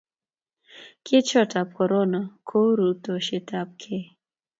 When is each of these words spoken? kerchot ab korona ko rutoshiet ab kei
kerchot 1.05 1.51
ab 1.61 1.69
korona 1.77 2.19
ko 2.47 2.57
rutoshiet 2.77 3.49
ab 3.61 3.69
kei 3.81 4.05